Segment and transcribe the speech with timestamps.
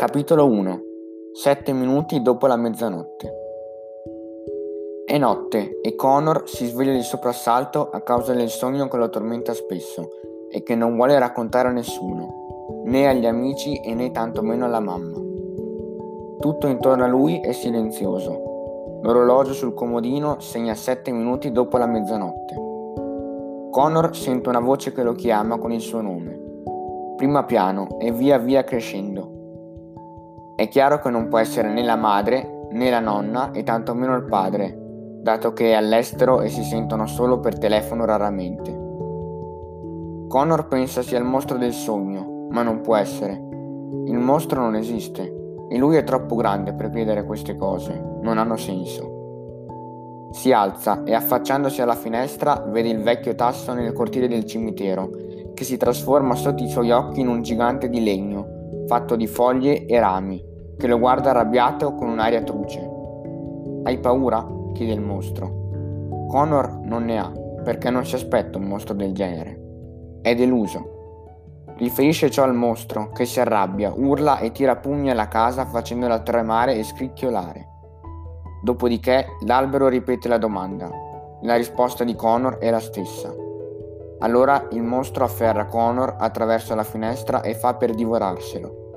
[0.00, 0.80] Capitolo 1
[1.34, 3.34] Sette minuti dopo la mezzanotte
[5.04, 9.52] È notte e Connor si sveglia di soprassalto a causa del sogno che lo tormenta
[9.52, 10.08] spesso
[10.50, 15.18] e che non vuole raccontare a nessuno, né agli amici e né tantomeno alla mamma.
[16.38, 19.00] Tutto intorno a lui è silenzioso.
[19.02, 22.54] L'orologio sul comodino segna sette minuti dopo la mezzanotte.
[23.70, 26.40] Connor sente una voce che lo chiama con il suo nome.
[27.16, 29.29] Prima piano e via via crescendo
[30.60, 34.26] è chiaro che non può essere né la madre né la nonna e tantomeno il
[34.26, 34.76] padre,
[35.22, 38.70] dato che è all'estero e si sentono solo per telefono raramente.
[40.28, 43.32] Connor pensa sia il mostro del sogno, ma non può essere.
[44.04, 45.34] Il mostro non esiste
[45.70, 50.28] e lui è troppo grande per credere queste cose, non hanno senso.
[50.32, 55.08] Si alza e affacciandosi alla finestra vede il vecchio tasso nel cortile del cimitero,
[55.54, 59.86] che si trasforma sotto i suoi occhi in un gigante di legno, fatto di foglie
[59.86, 60.48] e rami,
[60.80, 62.80] che lo guarda arrabbiato con un'aria truce.
[63.84, 64.46] Hai paura?
[64.72, 66.26] chiede il mostro.
[66.26, 67.30] Connor non ne ha,
[67.62, 69.60] perché non si aspetta un mostro del genere.
[70.22, 71.66] È deluso.
[71.76, 76.76] Riferisce ciò al mostro, che si arrabbia, urla e tira pugni alla casa facendola tremare
[76.76, 77.68] e scricchiolare.
[78.62, 80.90] Dopodiché l'albero ripete la domanda.
[81.42, 83.30] La risposta di Connor è la stessa.
[84.20, 88.88] Allora il mostro afferra Connor attraverso la finestra e fa per divorarselo